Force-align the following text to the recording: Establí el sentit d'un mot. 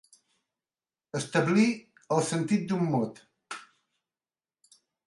Establí 1.19 1.67
el 2.17 2.25
sentit 2.33 2.67
d'un 2.73 2.89
mot. 2.97 3.25